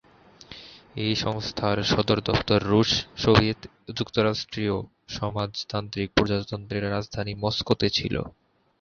এই 1.03 1.13
সংস্থার 1.23 1.77
সদর 1.83 2.19
দপ্তর 2.21 2.59
রুশ 2.65 2.91
সোভিয়েত 3.17 3.61
যুক্তরাষ্ট্রীয় 3.97 4.75
সমাজতান্ত্রিক 5.15 6.07
প্রজাতন্ত্রের 6.15 6.83
রাজধানী 6.91 7.33
মস্কোতে 7.43 7.87
ছিল। 7.89 8.15